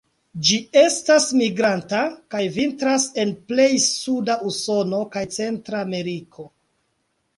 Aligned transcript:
Ĝi 0.45 0.55
estas 0.83 1.25
migranta, 1.41 1.99
kaj 2.35 2.41
vintras 2.57 3.05
en 3.25 3.35
plej 3.53 3.69
suda 3.91 4.39
Usono 4.53 5.03
kaj 5.17 5.27
Centrameriko. 5.37 6.49